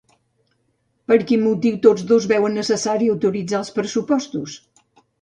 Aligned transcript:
Per 1.11 1.17
quin 1.31 1.43
motiu 1.49 1.77
tots 1.85 2.07
dos 2.13 2.27
veuen 2.33 2.59
necessari 2.63 3.13
autoritzar 3.19 3.63
els 3.63 3.75
pressupostos? 3.81 4.61